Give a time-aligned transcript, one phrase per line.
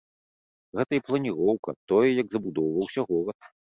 [0.77, 3.39] Гэта і планіроўка, тое, як забудоўваўся горад.